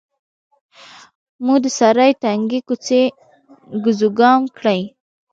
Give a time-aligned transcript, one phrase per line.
[1.45, 3.01] مو د سرای تنګې کوڅې
[3.83, 4.79] ګزوګام کړې.